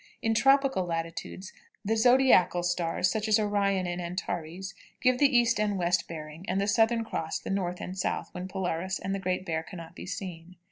In 0.23 0.33
tropical 0.33 0.85
latitudes, 0.85 1.53
the 1.85 1.95
zodiacal 1.95 2.63
stars, 2.63 3.11
such 3.11 3.27
as 3.27 3.37
Orion 3.37 3.85
and 3.85 4.01
Antares, 4.01 4.73
give 4.99 5.19
the 5.19 5.27
east 5.37 5.59
and 5.59 5.77
west 5.77 6.07
bearing, 6.07 6.43
and 6.49 6.59
the 6.59 6.65
Southern 6.65 7.03
Cross 7.05 7.37
the 7.41 7.51
north 7.51 7.79
and 7.79 7.95
south 7.95 8.29
when 8.33 8.47
Polaris 8.47 8.97
and 8.97 9.13
the 9.13 9.19
Great 9.19 9.45
Bear 9.45 9.61
can 9.61 9.77
not 9.77 9.95
be 9.95 10.07
seen. 10.07 10.55